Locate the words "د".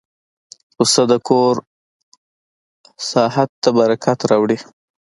1.11-1.13